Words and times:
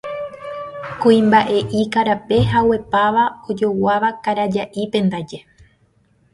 Kuimba'e'i 1.01 1.81
karape, 1.93 2.39
haguepáva, 2.51 3.23
ojoguáva 3.49 4.09
karaja'ípe 4.23 4.99
ndaje. 5.07 5.39